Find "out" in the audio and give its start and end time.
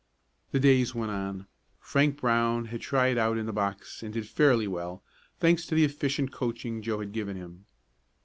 3.19-3.37